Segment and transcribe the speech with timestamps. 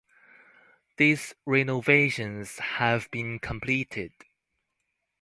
[0.97, 4.11] These renovations have been completed.